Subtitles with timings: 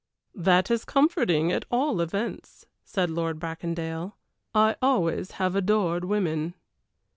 [0.33, 4.13] "That is comforting, at all events," said Lord Bracondale.
[4.51, 6.55] "I always have adored women."